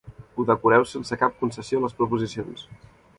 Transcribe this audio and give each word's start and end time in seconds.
Ho 0.35 0.45
decoreu 0.51 0.85
sense 0.93 1.19
cap 1.25 1.37
concessió 1.43 1.81
a 1.81 1.83
les 1.85 1.93
preposicions. 2.01 2.65